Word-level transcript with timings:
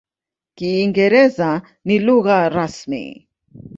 Kiingereza 0.57 1.49
ni 1.85 1.97
lugha 2.05 2.37
rasmi. 2.55 3.03